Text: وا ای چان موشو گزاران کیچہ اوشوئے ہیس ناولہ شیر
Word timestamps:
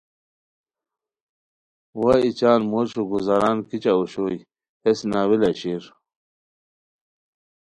وا 1.99 2.13
ای 2.23 2.31
چان 2.39 2.59
موشو 2.71 3.01
گزاران 3.11 3.57
کیچہ 3.69 3.91
اوشوئے 3.97 4.35
ہیس 4.83 4.99
ناولہ 5.09 5.51
شیر 5.59 5.83